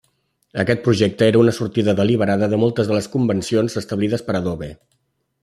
Aquest 0.61 0.79
projecte 0.85 1.27
era 1.33 1.39
una 1.41 1.53
sortida 1.57 1.95
deliberada 1.99 2.49
de 2.55 2.59
moltes 2.65 2.91
de 2.93 2.97
les 2.99 3.09
convencions 3.17 3.79
establides 3.83 4.27
per 4.31 4.39
Adobe. 4.43 4.73